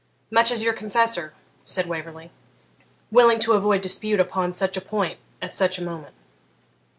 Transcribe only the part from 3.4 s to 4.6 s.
avoid dispute upon